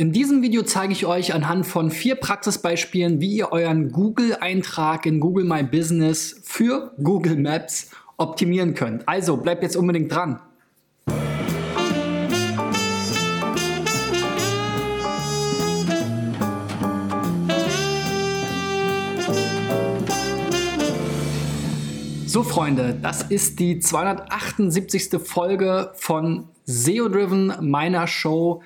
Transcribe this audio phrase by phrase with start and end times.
[0.00, 5.20] In diesem Video zeige ich euch anhand von vier Praxisbeispielen, wie ihr euren Google-Eintrag in
[5.20, 9.06] Google My Business für Google Maps optimieren könnt.
[9.06, 10.40] Also bleibt jetzt unbedingt dran.
[22.24, 25.20] So Freunde, das ist die 278.
[25.22, 28.62] Folge von SEO Driven, meiner Show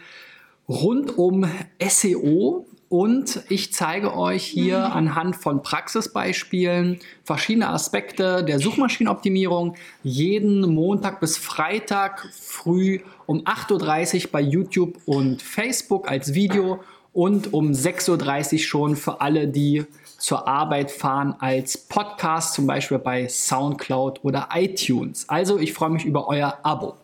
[0.68, 1.46] rund um
[1.80, 11.20] SEO und ich zeige euch hier anhand von Praxisbeispielen verschiedene Aspekte der Suchmaschinenoptimierung jeden Montag
[11.20, 16.80] bis Freitag früh um 8.30 Uhr bei YouTube und Facebook als Video
[17.12, 19.84] und um 6.30 Uhr schon für alle, die
[20.18, 25.28] zur Arbeit fahren als Podcast, zum Beispiel bei SoundCloud oder iTunes.
[25.28, 26.94] Also ich freue mich über euer Abo.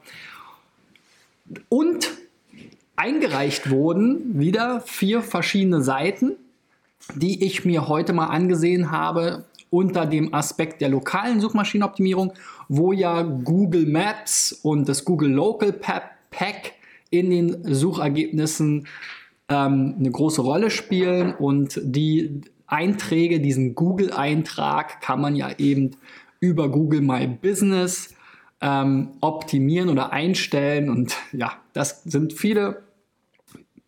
[1.69, 2.11] Und
[3.01, 6.33] eingereicht wurden wieder vier verschiedene Seiten,
[7.15, 12.35] die ich mir heute mal angesehen habe unter dem Aspekt der lokalen Suchmaschinenoptimierung,
[12.69, 16.73] wo ja Google Maps und das Google Local Pack
[17.09, 18.87] in den Suchergebnissen
[19.49, 25.93] ähm, eine große Rolle spielen und die Einträge, diesen Google-Eintrag kann man ja eben
[26.39, 28.15] über Google My Business
[28.61, 32.83] ähm, optimieren oder einstellen und ja, das sind viele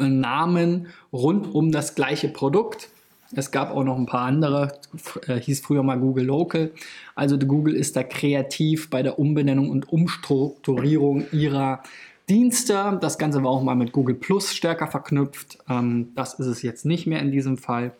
[0.08, 2.88] Namen rund um das gleiche Produkt.
[3.34, 4.78] Es gab auch noch ein paar andere,
[5.26, 6.70] äh, hieß früher mal Google Local.
[7.14, 11.82] Also Google ist da kreativ bei der Umbenennung und Umstrukturierung ihrer
[12.28, 12.98] Dienste.
[13.00, 15.58] Das Ganze war auch mal mit Google Plus stärker verknüpft.
[15.68, 17.92] Ähm, das ist es jetzt nicht mehr in diesem Fall.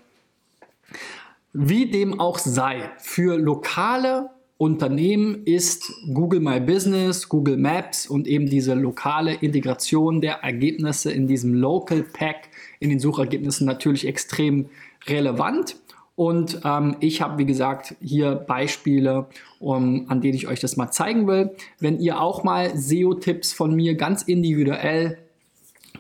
[1.55, 4.31] Wie dem auch sei, für lokale
[4.63, 11.27] Unternehmen ist Google My Business, Google Maps und eben diese lokale Integration der Ergebnisse in
[11.27, 14.67] diesem Local Pack in den Suchergebnissen natürlich extrem
[15.09, 15.75] relevant.
[16.15, 19.27] Und ähm, ich habe, wie gesagt, hier Beispiele,
[19.59, 21.57] um, an denen ich euch das mal zeigen will.
[21.81, 25.19] Wenn ihr auch mal SEO-Tipps von mir ganz individuell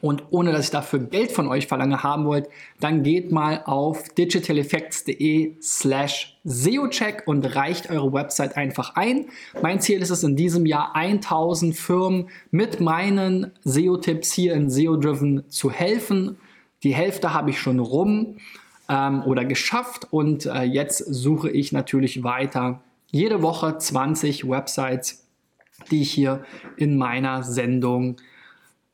[0.00, 2.48] und ohne dass ich dafür Geld von euch verlange haben wollt,
[2.80, 9.26] dann geht mal auf digitaleffects.de slash SEOcheck und reicht eure Website einfach ein.
[9.62, 15.48] Mein Ziel ist es in diesem Jahr 1000 Firmen mit meinen SEO-Tipps hier in SEO-Driven
[15.48, 16.36] zu helfen.
[16.82, 18.38] Die Hälfte habe ich schon rum
[18.88, 22.82] ähm, oder geschafft und äh, jetzt suche ich natürlich weiter
[23.12, 25.28] jede Woche 20 Websites,
[25.90, 26.44] die ich hier
[26.76, 28.16] in meiner Sendung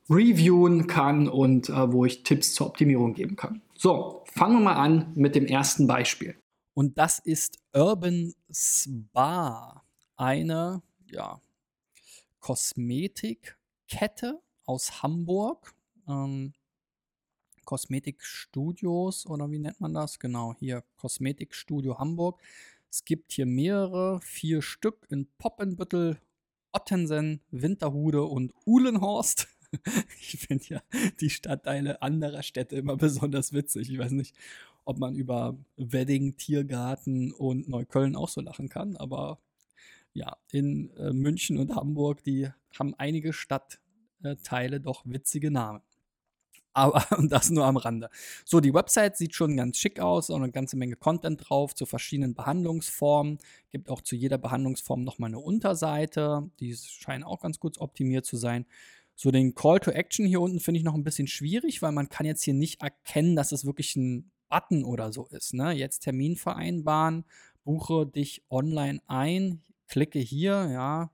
[0.08, 3.62] reviewen kann und äh, wo ich Tipps zur Optimierung geben kann.
[3.76, 6.36] So, fangen wir mal an mit dem ersten Beispiel.
[6.74, 9.82] Und das ist Urban Spa,
[10.16, 11.41] eine ja,
[12.41, 15.74] Kosmetikkette aus Hamburg.
[16.08, 16.54] Ähm,
[17.69, 20.19] Kosmetikstudios oder wie nennt man das?
[20.19, 22.40] Genau, hier Kosmetikstudio Hamburg.
[22.90, 26.19] Es gibt hier mehrere, vier Stück in Poppenbüttel,
[26.72, 29.48] Ottensen, Winterhude und Uhlenhorst.
[30.21, 30.83] ich finde ja
[31.21, 33.91] die Stadtteile anderer Städte immer besonders witzig.
[33.91, 34.34] Ich weiß nicht,
[34.84, 39.39] ob man über Wedding, Tiergarten und Neukölln auch so lachen kann, aber
[40.15, 42.49] ja, in äh, München und Hamburg, die
[42.79, 45.83] haben einige Stadtteile doch witzige Namen.
[46.73, 48.09] Aber das nur am Rande.
[48.45, 51.87] So, die Website sieht schon ganz schick aus, auch eine ganze Menge Content drauf zu
[51.87, 53.39] verschiedenen Behandlungsformen.
[53.71, 56.50] Gibt auch zu jeder Behandlungsform nochmal eine Unterseite.
[56.61, 58.65] Die scheinen auch ganz gut optimiert zu sein.
[59.21, 62.09] So den Call to Action hier unten finde ich noch ein bisschen schwierig, weil man
[62.09, 65.55] kann jetzt hier nicht erkennen, dass es wirklich ein Button oder so ist.
[65.55, 65.73] Ne?
[65.73, 67.25] Jetzt Termin vereinbaren,
[67.65, 71.11] buche dich online ein, klicke hier, ja.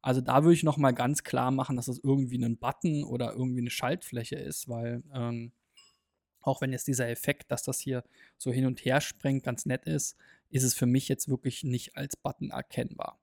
[0.00, 3.32] Also da würde ich noch mal ganz klar machen, dass das irgendwie ein Button oder
[3.32, 5.50] irgendwie eine Schaltfläche ist, weil ähm,
[6.42, 8.04] auch wenn jetzt dieser Effekt, dass das hier
[8.38, 10.16] so hin und her springt, ganz nett ist,
[10.50, 13.18] ist es für mich jetzt wirklich nicht als Button erkennbar.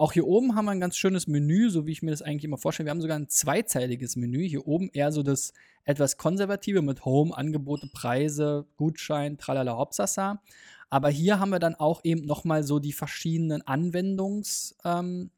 [0.00, 2.44] Auch hier oben haben wir ein ganz schönes Menü, so wie ich mir das eigentlich
[2.44, 2.86] immer vorstelle.
[2.86, 4.48] Wir haben sogar ein zweizeiliges Menü.
[4.48, 5.52] Hier oben eher so das
[5.84, 10.40] etwas konservative mit Home, Angebote, Preise, Gutschein, tralala, hopsasa.
[10.88, 15.30] Aber hier haben wir dann auch eben nochmal so die verschiedenen Anwendungsangebote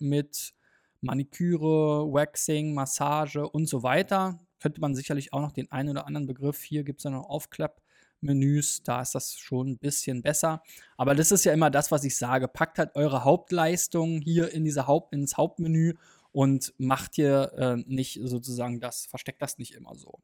[0.00, 0.54] ähm, mit
[1.02, 4.40] Maniküre, Waxing, Massage und so weiter.
[4.60, 7.28] Könnte man sicherlich auch noch den einen oder anderen Begriff, hier gibt es ja noch
[7.28, 7.81] Aufklapp,
[8.22, 10.62] Menüs, da ist das schon ein bisschen besser.
[10.96, 12.48] Aber das ist ja immer das, was ich sage.
[12.48, 15.94] Packt halt eure Hauptleistung hier in diese Haupt, ins Hauptmenü
[16.32, 20.20] und macht hier äh, nicht sozusagen das, versteckt das nicht immer so.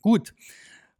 [0.00, 0.34] Gut.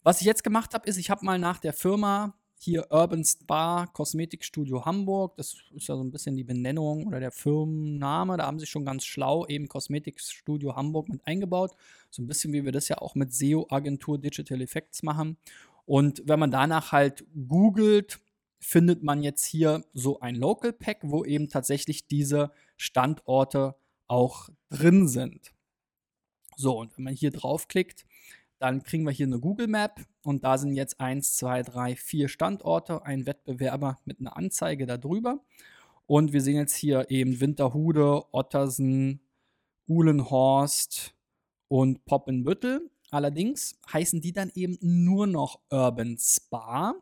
[0.03, 3.87] Was ich jetzt gemacht habe, ist, ich habe mal nach der Firma hier Urban Spa
[3.87, 5.37] Kosmetikstudio Hamburg.
[5.37, 8.37] Das ist ja so ein bisschen die Benennung oder der Firmenname.
[8.37, 11.73] Da haben sie schon ganz schlau eben Kosmetikstudio Hamburg mit eingebaut.
[12.11, 15.37] So ein bisschen wie wir das ja auch mit SEO-Agentur Digital Effects machen.
[15.87, 18.21] Und wenn man danach halt googelt,
[18.59, 23.77] findet man jetzt hier so ein Local Pack, wo eben tatsächlich diese Standorte
[24.09, 25.55] auch drin sind.
[26.57, 28.07] So, und wenn man hier draufklickt,
[28.59, 32.29] dann kriegen wir hier eine Google Map und da sind jetzt 1, 2, 3, 4
[32.29, 35.45] Standorte, ein Wettbewerber mit einer Anzeige darüber.
[36.07, 39.21] Und wir sehen jetzt hier eben Winterhude, Ottersen,
[39.89, 41.15] Uhlenhorst
[41.69, 42.91] und Poppenbüttel.
[43.17, 46.95] Allerdings heißen die dann eben nur noch Urban Spa.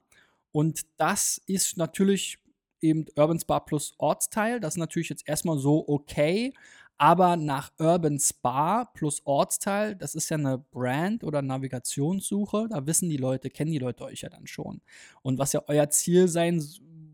[0.53, 2.39] Und das ist natürlich
[2.81, 4.61] eben Urban Spa plus Ortsteil.
[4.61, 6.55] Das ist natürlich jetzt erstmal so okay.
[6.99, 13.09] Aber nach Urban Spa plus Ortsteil, das ist ja eine Brand- oder Navigationssuche, da wissen
[13.09, 14.83] die Leute, kennen die Leute euch ja dann schon.
[15.23, 16.65] Und was ja euer Ziel sein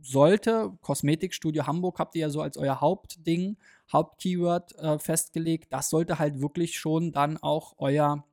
[0.02, 3.56] sollte, Kosmetikstudio Hamburg habt ihr ja so als euer Hauptding,
[3.90, 8.26] Hauptkeyword äh, festgelegt, das sollte halt wirklich schon dann auch euer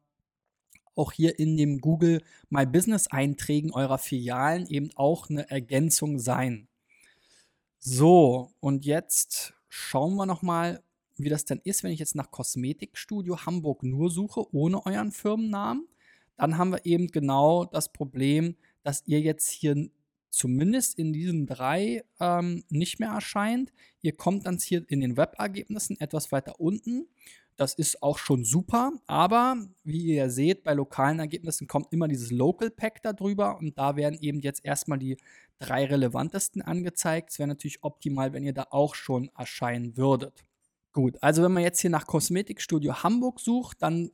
[0.98, 6.68] auch hier in dem Google My Business Einträgen eurer Filialen eben auch eine Ergänzung sein.
[7.80, 10.82] So, und jetzt schauen wir noch mal,
[11.18, 15.88] wie das denn ist, wenn ich jetzt nach Kosmetikstudio Hamburg nur suche, ohne euren Firmennamen.
[16.36, 19.90] Dann haben wir eben genau das Problem, dass ihr jetzt hier
[20.30, 23.74] zumindest in diesen drei ähm, nicht mehr erscheint.
[24.02, 27.08] Ihr kommt dann hier in den Webergebnissen etwas weiter unten.
[27.58, 32.30] Das ist auch schon super, aber wie ihr seht, bei lokalen Ergebnissen kommt immer dieses
[32.30, 35.18] Local Pack darüber und da werden eben jetzt erstmal die
[35.58, 37.32] drei relevantesten angezeigt.
[37.32, 40.46] Es wäre natürlich optimal, wenn ihr da auch schon erscheinen würdet.
[40.94, 44.12] Gut, also wenn man jetzt hier nach Kosmetikstudio Hamburg sucht, dann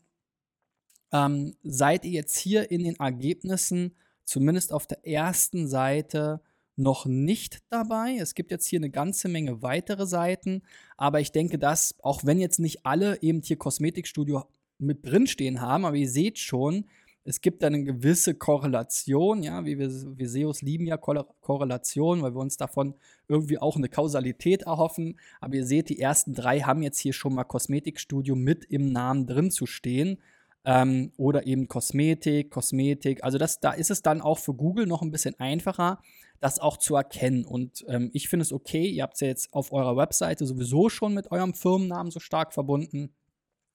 [1.11, 6.41] ähm, seid ihr jetzt hier in den Ergebnissen zumindest auf der ersten Seite
[6.75, 8.17] noch nicht dabei.
[8.19, 10.63] Es gibt jetzt hier eine ganze Menge weitere Seiten,
[10.97, 14.45] aber ich denke, dass, auch wenn jetzt nicht alle eben hier Kosmetikstudio
[14.79, 16.85] mit drinstehen haben, aber ihr seht schon,
[17.25, 22.41] es gibt eine gewisse Korrelation, ja, wie wir, wir SEOs lieben ja Korrelation, weil wir
[22.41, 22.95] uns davon
[23.29, 25.17] irgendwie auch eine Kausalität erhoffen.
[25.39, 29.25] Aber ihr seht, die ersten drei haben jetzt hier schon mal Kosmetikstudio mit im Namen
[29.25, 30.17] drin zu stehen.
[30.65, 33.23] Ähm, oder eben Kosmetik, Kosmetik.
[33.23, 35.99] Also das, da ist es dann auch für Google noch ein bisschen einfacher,
[36.39, 37.45] das auch zu erkennen.
[37.45, 40.89] Und ähm, ich finde es okay, ihr habt es ja jetzt auf eurer Webseite sowieso
[40.89, 43.13] schon mit eurem Firmennamen so stark verbunden.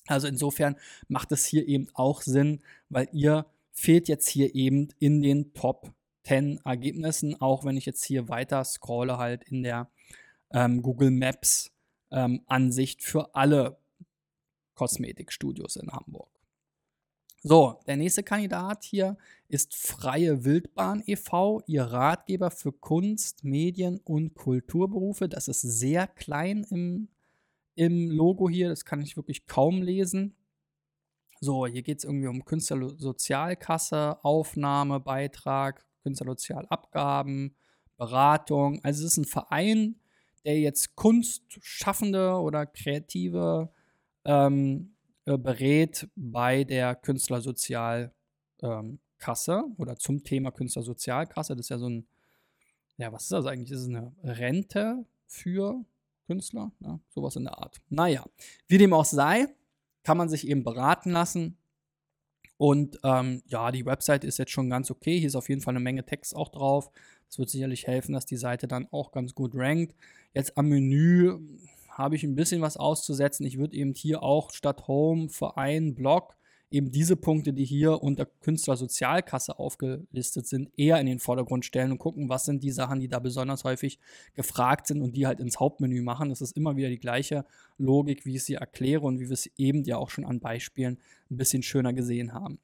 [0.07, 0.77] Also insofern
[1.09, 5.93] macht es hier eben auch Sinn, weil ihr fehlt jetzt hier eben in den Top
[6.25, 9.91] 10 Ergebnissen, auch wenn ich jetzt hier weiter scrolle halt in der
[10.51, 11.71] ähm, Google Maps
[12.11, 13.79] ähm, Ansicht für alle
[14.75, 16.38] Kosmetikstudios in Hamburg.
[17.43, 19.17] So, der nächste Kandidat hier
[19.49, 25.29] ist Freie Wildbahn e.V., ihr Ratgeber für Kunst, Medien und Kulturberufe.
[25.29, 27.09] Das ist sehr klein im
[27.79, 28.69] im Logo hier.
[28.69, 30.35] Das kann ich wirklich kaum lesen.
[31.41, 37.55] So, hier geht es irgendwie um Künstlersozialkasse, Aufnahme, Beitrag, Künstlersozialabgaben,
[37.97, 38.81] Beratung.
[38.83, 40.01] Also es ist ein Verein,
[40.45, 43.73] der jetzt Kunstschaffende oder Kreative
[44.25, 44.97] ähm,
[45.29, 48.13] äh, berät bei der Künstlersozialkasse
[48.63, 51.55] ähm, oder zum Thema Künstlersozialkasse.
[51.55, 52.07] Das ist ja so ein,
[52.97, 53.69] ja, was ist das eigentlich?
[53.69, 55.85] Das ist eine Rente für
[56.27, 57.77] Künstler, ja, sowas in der Art.
[57.91, 58.25] Naja,
[58.69, 59.49] wie dem auch sei,
[60.03, 61.59] kann man sich eben beraten lassen.
[62.57, 65.19] Und ähm, ja, die Website ist jetzt schon ganz okay.
[65.19, 66.91] Hier ist auf jeden Fall eine Menge Text auch drauf.
[67.27, 69.95] Das wird sicherlich helfen, dass die Seite dann auch ganz gut rankt.
[70.33, 71.39] Jetzt am Menü
[71.99, 73.45] habe ich ein bisschen was auszusetzen.
[73.45, 76.39] Ich würde eben hier auch statt Home, Verein, Blog
[76.71, 81.99] eben diese Punkte, die hier unter Künstlersozialkasse aufgelistet sind, eher in den Vordergrund stellen und
[81.99, 83.99] gucken, was sind die Sachen, die da besonders häufig
[84.35, 86.29] gefragt sind und die halt ins Hauptmenü machen.
[86.29, 87.47] Das ist immer wieder die gleiche
[87.79, 90.99] Logik, wie ich sie erkläre und wie wir es eben ja auch schon an Beispielen
[91.31, 92.59] ein bisschen schöner gesehen haben.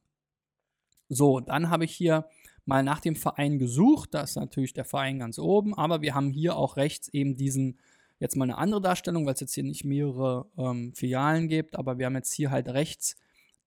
[1.09, 2.29] So, dann habe ich hier
[2.67, 4.13] mal nach dem Verein gesucht.
[4.13, 7.79] Da ist natürlich der Verein ganz oben, aber wir haben hier auch rechts eben diesen
[8.19, 11.99] jetzt mal eine andere Darstellung, weil es jetzt hier nicht mehrere ähm, Filialen gibt, aber
[11.99, 13.17] wir haben jetzt hier halt rechts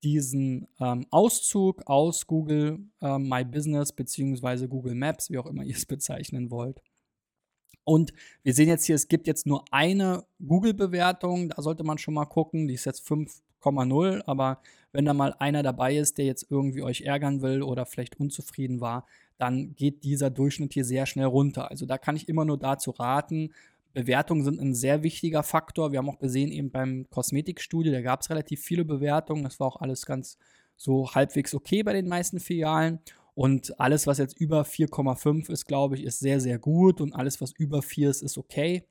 [0.04, 4.68] diesen ähm, Auszug aus Google äh, My Business bzw.
[4.68, 6.82] Google Maps, wie auch immer ihr es bezeichnen wollt.
[7.84, 8.14] Und
[8.44, 12.26] wir sehen jetzt hier, es gibt jetzt nur eine Google-Bewertung, da sollte man schon mal
[12.26, 14.62] gucken, die ist jetzt 5,0, aber
[14.92, 18.82] wenn da mal einer dabei ist, der jetzt irgendwie euch ärgern will oder vielleicht unzufrieden
[18.82, 19.06] war,
[19.38, 21.72] dann geht dieser Durchschnitt hier sehr schnell runter.
[21.72, 23.54] Also da kann ich immer nur dazu raten,
[23.94, 25.92] Bewertungen sind ein sehr wichtiger Faktor.
[25.92, 29.44] Wir haben auch gesehen, eben beim Kosmetikstudio, da gab es relativ viele Bewertungen.
[29.44, 30.38] Das war auch alles ganz
[30.76, 33.00] so halbwegs okay bei den meisten Filialen.
[33.34, 37.02] Und alles, was jetzt über 4,5 ist, glaube ich, ist sehr, sehr gut.
[37.02, 38.84] Und alles, was über 4 ist, ist okay.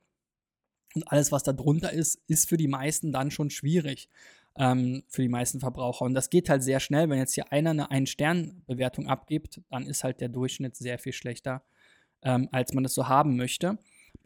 [0.95, 4.09] Und alles, was da drunter ist, ist für die meisten dann schon schwierig.
[4.57, 6.05] Ähm, für die meisten Verbraucher.
[6.05, 7.09] Und das geht halt sehr schnell.
[7.09, 11.63] Wenn jetzt hier einer eine Ein-Stern-Bewertung abgibt, dann ist halt der Durchschnitt sehr viel schlechter,
[12.23, 13.77] ähm, als man es so haben möchte.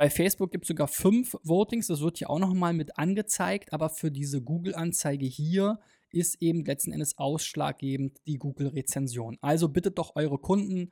[0.02, 3.88] Bei Facebook gibt es sogar fünf Votings, das wird hier auch nochmal mit angezeigt, aber
[3.88, 5.80] für diese Google-Anzeige hier
[6.12, 9.38] ist eben letzten Endes ausschlaggebend die Google-Rezension.
[9.42, 10.92] Also bittet doch eure Kunden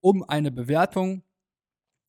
[0.00, 1.24] um eine Bewertung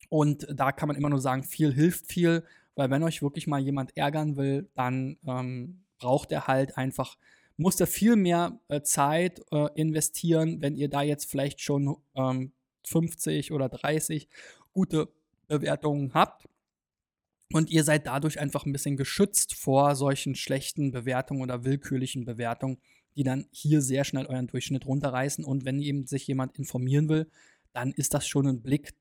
[0.08, 2.44] und da kann man immer nur sagen, viel hilft viel,
[2.76, 7.18] weil wenn euch wirklich mal jemand ärgern will, dann ähm, braucht er halt einfach,
[7.56, 12.52] muss er viel mehr äh, Zeit äh, investieren, wenn ihr da jetzt vielleicht schon ähm,
[12.84, 14.28] 50 oder 30
[14.70, 15.08] gute
[15.48, 16.48] Bewertungen habt.
[17.52, 22.78] Und ihr seid dadurch einfach ein bisschen geschützt vor solchen schlechten Bewertungen oder willkürlichen Bewertungen,
[23.16, 25.44] die dann hier sehr schnell euren Durchschnitt runterreißen.
[25.44, 27.30] Und wenn eben sich jemand informieren will,
[27.72, 28.94] dann ist das schon ein Blick,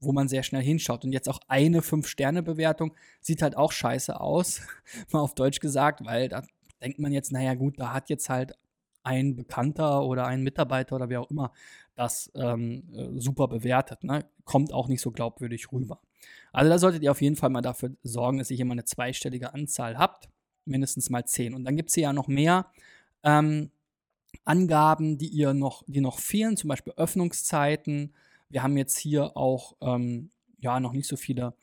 [0.00, 1.04] wo man sehr schnell hinschaut.
[1.04, 4.62] Und jetzt auch eine 5-Sterne-Bewertung sieht halt auch scheiße aus,
[5.12, 6.42] mal auf Deutsch gesagt, weil da
[6.82, 8.54] denkt man jetzt, naja gut, da hat jetzt halt
[9.02, 11.52] ein Bekannter oder ein Mitarbeiter oder wer auch immer
[12.00, 14.04] das ähm, äh, super bewertet.
[14.04, 14.24] Ne?
[14.44, 16.00] Kommt auch nicht so glaubwürdig rüber.
[16.52, 18.84] Also da solltet ihr auf jeden Fall mal dafür sorgen, dass ihr hier mal eine
[18.84, 20.30] zweistellige Anzahl habt,
[20.64, 21.54] mindestens mal zehn.
[21.54, 22.66] Und dann gibt es hier ja noch mehr
[23.22, 23.70] ähm,
[24.44, 28.14] Angaben, die ihr noch, die noch fehlen, zum Beispiel Öffnungszeiten.
[28.48, 31.54] Wir haben jetzt hier auch ähm, ja noch nicht so viele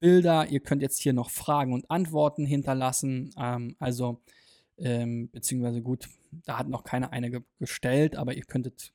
[0.00, 0.48] Bilder.
[0.48, 3.30] Ihr könnt jetzt hier noch Fragen und Antworten hinterlassen.
[3.38, 4.20] Ähm, also
[4.78, 6.08] ähm, beziehungsweise gut,
[6.46, 8.92] da hat noch keiner eine ge gestellt, aber ihr könntet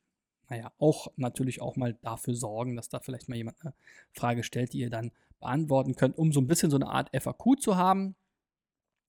[0.49, 3.73] naja, auch natürlich auch mal dafür sorgen, dass da vielleicht mal jemand eine
[4.13, 7.59] Frage stellt, die ihr dann beantworten könnt, um so ein bisschen so eine Art FAQ
[7.59, 8.15] zu haben.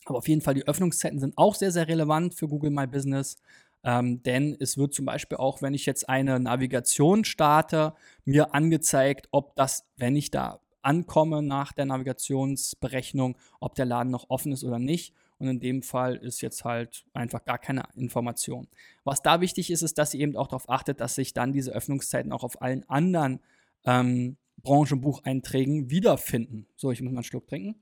[0.04, 3.36] Aber auf jeden Fall, die Öffnungszeiten sind auch sehr, sehr relevant für Google My Business.
[3.84, 9.28] Ähm, denn es wird zum Beispiel auch, wenn ich jetzt eine Navigation starte, mir angezeigt,
[9.30, 14.64] ob das, wenn ich da ankomme nach der Navigationsberechnung, ob der Laden noch offen ist
[14.64, 15.14] oder nicht.
[15.38, 18.66] Und in dem Fall ist jetzt halt einfach gar keine Information.
[19.04, 21.72] Was da wichtig ist, ist, dass ihr eben auch darauf achtet, dass sich dann diese
[21.72, 23.40] Öffnungszeiten auch auf allen anderen
[23.84, 26.66] ähm, Branchenbucheinträgen wiederfinden.
[26.76, 27.76] So, ich muss mal einen Schluck trinken.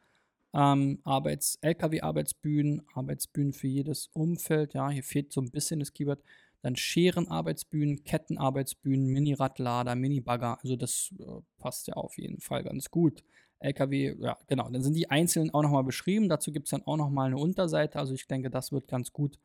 [0.54, 4.74] Ähm, Arbeits LKW-Arbeitsbühnen, Arbeitsbühnen für jedes Umfeld.
[4.74, 6.22] Ja, hier fehlt so ein bisschen das Keyword.
[6.62, 10.58] Dann Scherenarbeitsbühnen, Kettenarbeitsbühnen, Mini-Radlader, Mini-Bagger.
[10.62, 11.24] Also das äh,
[11.58, 13.24] passt ja auf jeden Fall ganz gut.
[13.58, 14.68] LKW, ja, genau.
[14.70, 16.28] Dann sind die einzelnen auch nochmal beschrieben.
[16.28, 17.98] Dazu gibt es dann auch nochmal eine Unterseite.
[17.98, 19.38] Also ich denke, das wird ganz gut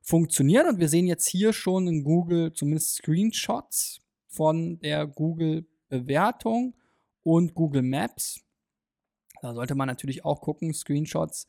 [0.00, 0.68] funktionieren.
[0.68, 6.74] Und wir sehen jetzt hier schon in Google zumindest Screenshots von der Google-Bewertung
[7.22, 8.40] und Google Maps.
[9.40, 10.72] Da sollte man natürlich auch gucken.
[10.72, 11.48] Screenshots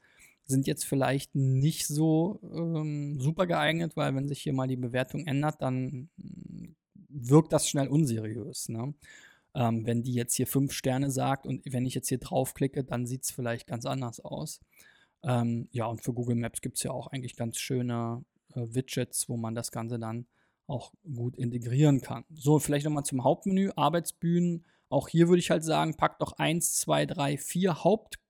[0.50, 5.27] sind jetzt vielleicht nicht so ähm, super geeignet, weil wenn sich hier mal die Bewertung
[5.27, 6.75] ändert, dann hm,
[7.08, 8.68] wirkt das schnell unseriös.
[8.68, 8.94] Ne?
[9.53, 13.06] Ähm, wenn die jetzt hier fünf Sterne sagt und wenn ich jetzt hier draufklicke, dann
[13.06, 14.60] sieht es vielleicht ganz anders aus.
[15.22, 18.24] Ähm, ja, und für Google Maps gibt es ja auch eigentlich ganz schöne
[18.56, 20.25] äh, Widgets, wo man das Ganze dann
[20.65, 22.25] auch gut integrieren kann.
[22.34, 24.65] So, vielleicht nochmal zum Hauptmenü, Arbeitsbühnen.
[24.89, 27.84] Auch hier würde ich halt sagen, packt doch 1, 2, 3, 4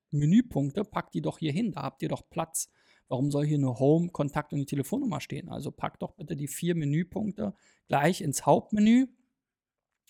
[0.10, 2.72] Hauptmenüpunkte, packt die doch hier hin, da habt ihr doch Platz.
[3.08, 5.50] Warum soll hier nur Home, Kontakt und die Telefonnummer stehen?
[5.50, 7.56] Also packt doch bitte die vier Menüpunkte
[7.88, 9.08] gleich ins Hauptmenü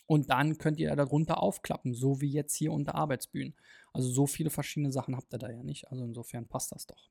[0.06, 3.56] und dann könnt ihr darunter aufklappen, so wie jetzt hier unter Arbeitsbühnen.
[3.94, 5.90] Also so viele verschiedene Sachen habt ihr da ja nicht.
[5.90, 7.10] Also insofern passt das doch.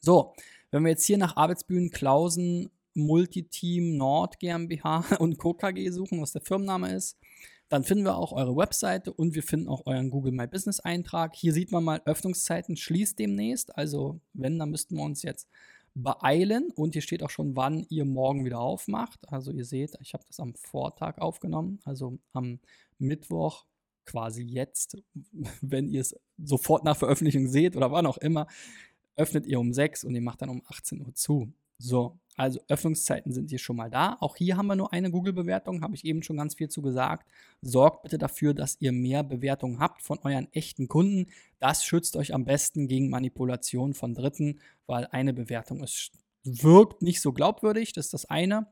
[0.00, 0.34] So,
[0.70, 5.54] wenn wir jetzt hier nach Arbeitsbühnen Klausen Multiteam Nord GmbH und Co.
[5.54, 7.18] KG suchen, was der Firmenname ist,
[7.72, 11.34] dann finden wir auch eure Webseite und wir finden auch euren Google My Business Eintrag.
[11.34, 13.74] Hier sieht man mal, Öffnungszeiten schließt demnächst.
[13.78, 15.48] Also wenn, dann müssten wir uns jetzt
[15.94, 16.70] beeilen.
[16.74, 19.20] Und hier steht auch schon, wann ihr morgen wieder aufmacht.
[19.32, 22.60] Also ihr seht, ich habe das am Vortag aufgenommen, also am
[22.98, 23.64] Mittwoch
[24.04, 24.98] quasi jetzt,
[25.62, 28.48] wenn ihr es sofort nach Veröffentlichung seht oder wann auch immer,
[29.16, 31.50] öffnet ihr um 6 und ihr macht dann um 18 Uhr zu.
[31.82, 34.16] So, also Öffnungszeiten sind hier schon mal da.
[34.20, 37.28] Auch hier haben wir nur eine Google-Bewertung, habe ich eben schon ganz viel zu gesagt.
[37.60, 41.30] Sorgt bitte dafür, dass ihr mehr Bewertungen habt von euren echten Kunden.
[41.58, 46.12] Das schützt euch am besten gegen Manipulation von Dritten, weil eine Bewertung ist
[46.44, 48.66] wirkt nicht so glaubwürdig, das ist das eine.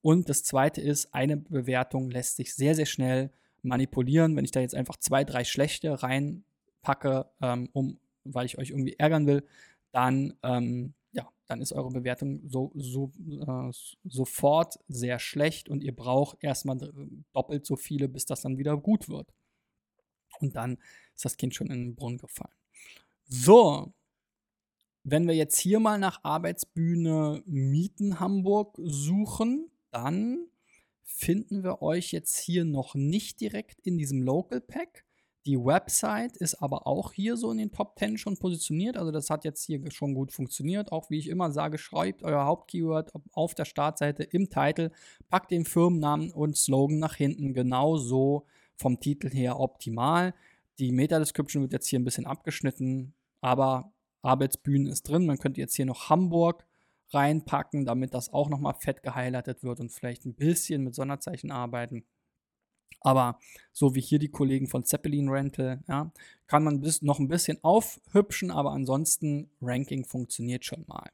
[0.00, 3.30] Und das zweite ist, eine Bewertung lässt sich sehr, sehr schnell
[3.62, 4.34] manipulieren.
[4.36, 8.96] Wenn ich da jetzt einfach zwei, drei schlechte reinpacke, ähm, um, weil ich euch irgendwie
[8.98, 9.44] ärgern will,
[9.92, 13.70] dann, ähm, ja, dann ist eure Bewertung so, so, äh,
[14.04, 16.78] sofort sehr schlecht und ihr braucht erstmal
[17.32, 19.32] doppelt so viele, bis das dann wieder gut wird.
[20.40, 20.78] Und dann
[21.14, 22.54] ist das Kind schon in den Brunnen gefallen.
[23.26, 23.92] So,
[25.04, 30.46] wenn wir jetzt hier mal nach Arbeitsbühne Mieten Hamburg suchen, dann
[31.02, 35.04] finden wir euch jetzt hier noch nicht direkt in diesem Local Pack.
[35.44, 38.96] Die Website ist aber auch hier so in den Top 10 schon positioniert.
[38.96, 40.92] Also das hat jetzt hier schon gut funktioniert.
[40.92, 44.90] Auch wie ich immer sage, schreibt euer Hauptkeyword auf der Startseite im Titel,
[45.30, 47.54] packt den Firmennamen und Slogan nach hinten.
[47.54, 48.46] Genauso
[48.76, 50.32] vom Titel her optimal.
[50.78, 55.26] Die Meta-Description wird jetzt hier ein bisschen abgeschnitten, aber Arbeitsbühnen ist drin.
[55.26, 56.64] Man könnte jetzt hier noch Hamburg
[57.10, 62.04] reinpacken, damit das auch nochmal fett gehighlightet wird und vielleicht ein bisschen mit Sonderzeichen arbeiten.
[63.00, 63.38] Aber
[63.72, 66.12] so wie hier die Kollegen von Zeppelin Rental, ja,
[66.46, 71.10] kann man bis, noch ein bisschen aufhübschen, aber ansonsten Ranking funktioniert schon mal.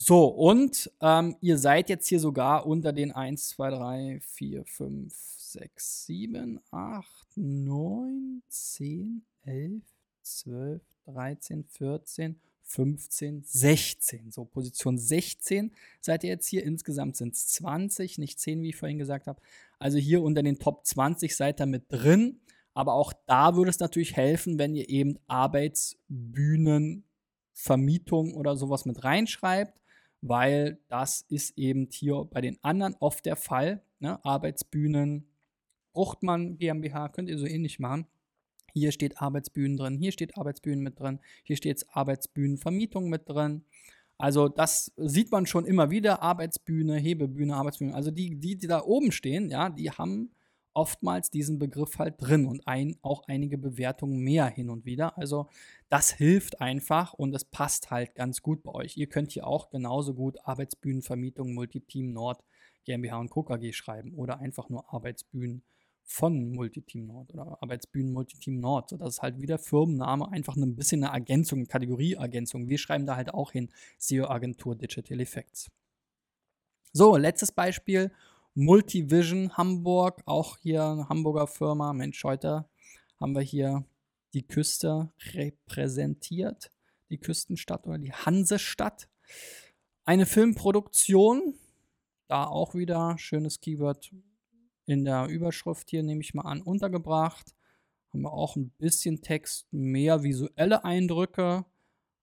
[0.00, 5.12] So, und ähm, ihr seid jetzt hier sogar unter den 1, 2, 3, 4, 5,
[5.12, 9.82] 6, 7, 8, 9, 10, 11,
[10.22, 14.30] 12, 13, 14, 15, 16.
[14.30, 16.64] So, Position 16 seid ihr jetzt hier.
[16.64, 19.40] Insgesamt sind es 20, nicht 10, wie ich vorhin gesagt habe.
[19.78, 22.40] Also hier unter den Top 20 seid ihr mit drin.
[22.74, 27.04] Aber auch da würde es natürlich helfen, wenn ihr eben Arbeitsbühnen,
[27.54, 29.80] Vermietung oder sowas mit reinschreibt,
[30.20, 33.82] weil das ist eben hier bei den anderen oft der Fall.
[33.98, 34.24] Ne?
[34.24, 35.26] Arbeitsbühnen,
[35.92, 38.06] Bruchtmann GmbH, könnt ihr so ähnlich machen.
[38.74, 43.64] Hier steht Arbeitsbühnen drin, hier steht Arbeitsbühnen mit drin, hier steht Arbeitsbühnenvermietung mit drin.
[44.18, 47.94] Also das sieht man schon immer wieder, Arbeitsbühne, Hebebühne, Arbeitsbühne.
[47.94, 50.30] Also die, die, die da oben stehen, ja, die haben
[50.78, 55.18] oftmals diesen Begriff halt drin und ein, auch einige Bewertungen mehr hin und wieder.
[55.18, 55.48] Also
[55.88, 58.96] das hilft einfach und es passt halt ganz gut bei euch.
[58.96, 62.44] Ihr könnt hier auch genauso gut Arbeitsbühnenvermietung Multiteam Nord
[62.84, 63.42] GmbH und Co.
[63.42, 65.62] KG schreiben oder einfach nur Arbeitsbühnen
[66.10, 68.88] von Multiteam Nord oder Arbeitsbühnen Multiteam Nord.
[68.88, 72.68] So, das ist halt wieder Firmenname, einfach ein bisschen eine Ergänzung, Kategorieergänzung.
[72.68, 73.68] Wir schreiben da halt auch hin
[73.98, 75.70] SEO-Agentur Digital Effects.
[76.92, 78.10] So, letztes Beispiel.
[78.54, 81.92] Multivision Hamburg, auch hier eine Hamburger Firma.
[81.92, 82.64] Mensch, heute
[83.20, 83.84] haben wir hier
[84.32, 86.72] die Küste repräsentiert,
[87.10, 89.08] die Küstenstadt oder die Hansestadt.
[90.04, 91.54] Eine Filmproduktion,
[92.28, 94.10] da auch wieder schönes Keyword
[94.88, 97.54] in der Überschrift hier, nehme ich mal an, untergebracht.
[98.10, 101.66] Haben wir auch ein bisschen Text, mehr visuelle Eindrücke,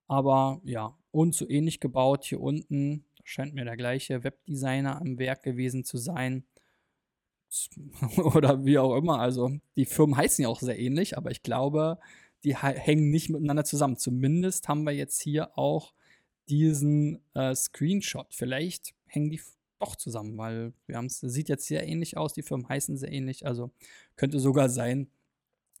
[0.08, 3.04] aber ja, und so ähnlich gebaut hier unten.
[3.16, 6.44] Da scheint mir der gleiche Webdesigner am Werk gewesen zu sein.
[8.16, 9.20] Oder wie auch immer.
[9.20, 11.98] Also die Firmen heißen ja auch sehr ähnlich, aber ich glaube,
[12.42, 13.96] die hängen nicht miteinander zusammen.
[13.96, 15.94] Zumindest haben wir jetzt hier auch
[16.48, 18.34] diesen äh, Screenshot.
[18.34, 19.40] Vielleicht hängen die
[19.78, 23.12] doch zusammen, weil wir haben es, sieht jetzt sehr ähnlich aus, die Firmen heißen sehr
[23.12, 23.70] ähnlich, also
[24.16, 25.08] könnte sogar sein,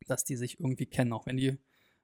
[0.06, 1.58] dass die sich irgendwie kennen, auch wenn die,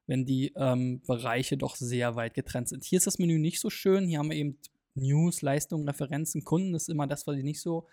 [0.06, 2.84] wenn die ähm, Bereiche doch sehr weit getrennt sind.
[2.84, 4.58] Hier ist das Menü nicht so schön, hier haben wir eben
[4.94, 7.86] News, Leistungen, Referenzen, Kunden, das ist immer das, was ich nicht so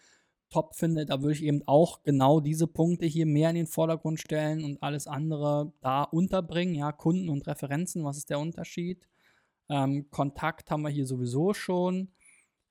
[0.50, 1.06] top finde.
[1.06, 4.82] Da würde ich eben auch genau diese Punkte hier mehr in den Vordergrund stellen und
[4.84, 6.76] alles andere da unterbringen.
[6.76, 9.08] Ja, Kunden und Referenzen, was ist der Unterschied?
[9.70, 12.10] Ähm, Kontakt haben wir hier sowieso schon.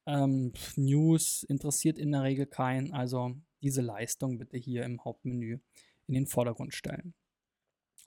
[0.08, 2.94] Ähm, News interessiert in der Regel keinen.
[2.94, 5.58] Also diese Leistung bitte hier im Hauptmenü
[6.06, 7.12] in den Vordergrund stellen.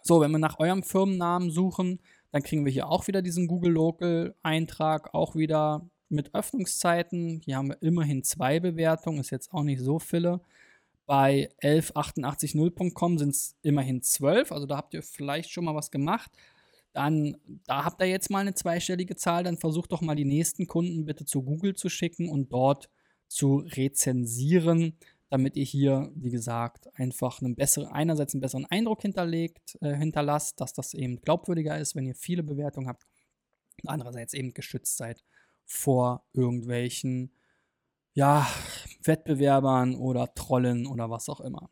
[0.04, 2.00] So, wenn wir nach eurem Firmennamen suchen,
[2.32, 7.42] dann kriegen wir hier auch wieder diesen Google Local Eintrag, auch wieder mit Öffnungszeiten.
[7.46, 10.42] Hier haben wir immerhin zwei Bewertungen, ist jetzt auch nicht so viele.
[11.06, 16.32] Bei 11880.com sind es immerhin 12, also da habt ihr vielleicht schon mal was gemacht
[16.94, 20.68] dann da habt ihr jetzt mal eine zweistellige Zahl, dann versucht doch mal die nächsten
[20.68, 22.90] Kunden bitte zu Google zu schicken und dort
[23.28, 24.98] zu rezensieren,
[25.30, 30.60] damit ihr hier, wie gesagt, einfach einen besseren, einerseits einen besseren Eindruck hinterlegt, äh, hinterlasst,
[30.60, 33.08] dass das eben glaubwürdiger ist, wenn ihr viele Bewertungen habt,
[33.86, 35.24] andererseits eben geschützt seid
[35.66, 37.32] vor irgendwelchen
[38.14, 38.46] ja,
[39.04, 41.70] Wettbewerbern oder Trollen oder was auch immer.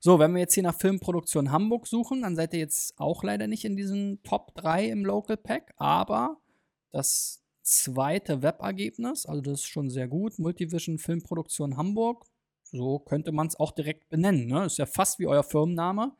[0.00, 3.46] So, wenn wir jetzt hier nach Filmproduktion Hamburg suchen, dann seid ihr jetzt auch leider
[3.46, 6.36] nicht in diesen Top 3 im Local Pack, aber
[6.90, 12.24] das zweite Webergebnis, also das ist schon sehr gut, Multivision Filmproduktion Hamburg,
[12.70, 14.46] so könnte man es auch direkt benennen.
[14.46, 14.66] Ne?
[14.66, 16.12] Ist ja fast wie euer Firmenname.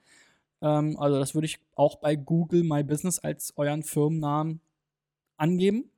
[0.60, 4.60] Ähm, also das würde ich auch bei Google My Business als euren Firmennamen
[5.36, 5.90] angeben.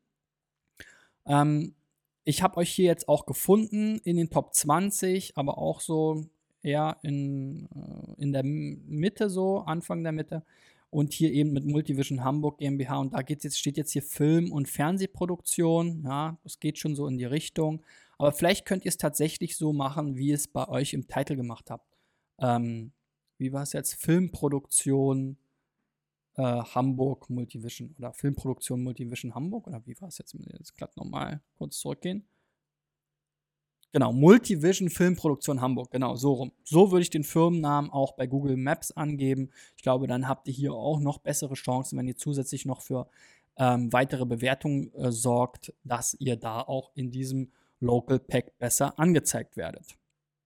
[1.26, 1.74] Ähm,
[2.24, 6.26] ich habe euch hier jetzt auch gefunden in den Top 20, aber auch so
[6.62, 10.44] eher in, äh, in der Mitte, so Anfang der Mitte.
[10.90, 12.98] Und hier eben mit Multivision Hamburg GmbH.
[12.98, 16.02] Und da geht's jetzt, steht jetzt hier Film- und Fernsehproduktion.
[16.04, 17.82] Ja, das geht schon so in die Richtung.
[18.18, 21.70] Aber vielleicht könnt ihr es tatsächlich so machen, wie es bei euch im Titel gemacht
[21.70, 21.96] habt.
[22.38, 22.92] Ähm,
[23.38, 23.94] wie war es jetzt?
[23.94, 25.36] Filmproduktion
[26.36, 30.34] äh, Hamburg Multivision oder Filmproduktion Multivision Hamburg oder wie war es jetzt?
[30.58, 32.24] Jetzt glatt nochmal kurz zurückgehen.
[33.92, 36.52] Genau, Multivision Filmproduktion Hamburg, genau, so rum.
[36.62, 39.50] So würde ich den Firmennamen auch bei Google Maps angeben.
[39.76, 43.08] Ich glaube, dann habt ihr hier auch noch bessere Chancen, wenn ihr zusätzlich noch für
[43.56, 47.50] ähm, weitere Bewertungen äh, sorgt, dass ihr da auch in diesem
[47.80, 49.96] Local Pack besser angezeigt werdet.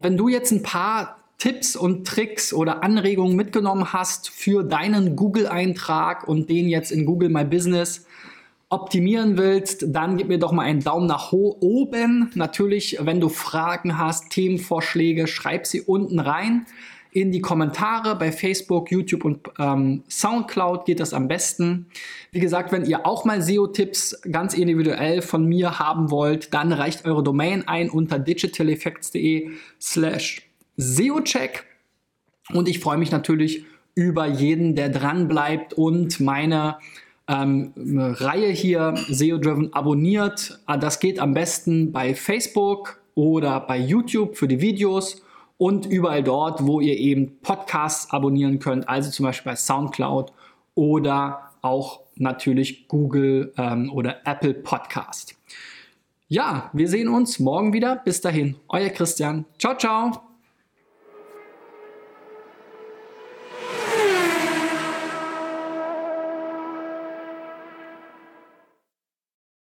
[0.00, 6.26] Wenn du jetzt ein paar Tipps und Tricks oder Anregungen mitgenommen hast für deinen Google-Eintrag
[6.26, 8.06] und den jetzt in Google My Business
[8.74, 12.30] optimieren willst, dann gib mir doch mal einen Daumen nach oben.
[12.34, 16.66] Natürlich, wenn du Fragen hast, Themenvorschläge, schreib sie unten rein
[17.14, 21.86] in die Kommentare bei Facebook, YouTube und ähm, Soundcloud geht das am besten.
[22.32, 27.04] Wie gesagt, wenn ihr auch mal SEO-Tipps ganz individuell von mir haben wollt, dann reicht
[27.04, 30.42] eure Domain ein unter digitaleffects.de slash
[30.76, 31.64] SEO-Check.
[32.52, 36.78] Und ich freue mich natürlich über jeden, der dran bleibt und meine
[37.28, 40.60] ähm, Reihe hier SEO-Driven abonniert.
[40.66, 45.22] Ah, das geht am besten bei Facebook oder bei YouTube für die Videos
[45.56, 50.32] und überall dort, wo ihr eben Podcasts abonnieren könnt, also zum Beispiel bei SoundCloud
[50.74, 55.34] oder auch natürlich Google ähm, oder Apple Podcast.
[56.28, 57.96] Ja, wir sehen uns morgen wieder.
[57.96, 59.44] Bis dahin, euer Christian.
[59.58, 60.33] Ciao, ciao.